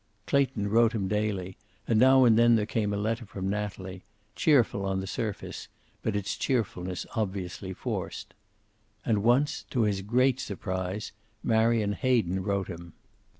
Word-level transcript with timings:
Clayton 0.25 0.67
wrote 0.67 0.93
him 0.93 1.07
daily, 1.07 1.57
and 1.87 1.99
now 1.99 2.25
and 2.25 2.35
then 2.35 2.55
there 2.55 2.65
came 2.65 2.91
a 2.91 2.97
letter 2.97 3.23
from 3.23 3.47
Natalie, 3.51 4.01
cheerful 4.35 4.83
on 4.83 4.99
the 4.99 5.05
surface, 5.05 5.67
but 6.01 6.15
its 6.15 6.35
cheerfulness 6.37 7.05
obviously 7.15 7.71
forced. 7.71 8.33
And 9.05 9.21
once, 9.21 9.61
to 9.69 9.83
his 9.83 10.01
great 10.01 10.39
surprise, 10.39 11.11
Marion 11.43 11.93
Hayden 11.93 12.41
wrote 12.41 12.67
him. 12.67 12.93